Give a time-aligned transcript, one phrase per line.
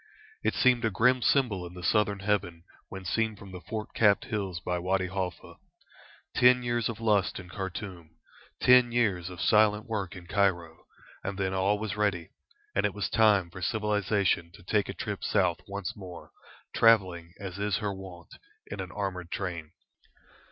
[0.43, 4.25] It seemed a grim symbol in the southern heaven when seen from the fort capped
[4.25, 5.57] hills by Wady Halfa.
[6.33, 8.09] Ten years of lust in Khartoum,
[8.59, 10.85] ten years of silent work in Cairo,
[11.23, 12.31] and then all was ready,
[12.73, 16.31] and it was time for civilisation to take a trip south once more,
[16.73, 18.39] travelling as her wont is
[18.73, 19.71] in an armoured train.